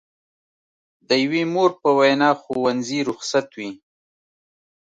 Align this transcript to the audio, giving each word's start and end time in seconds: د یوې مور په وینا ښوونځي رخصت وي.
د 1.07 1.09
یوې 1.23 1.43
مور 1.53 1.71
په 1.81 1.89
وینا 1.97 2.31
ښوونځي 2.41 2.99
رخصت 3.09 3.47
وي. 3.57 3.71